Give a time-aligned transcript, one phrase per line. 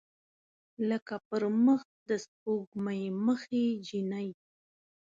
[0.89, 4.29] لکه پر مخ د سپوږمۍ مخې جینۍ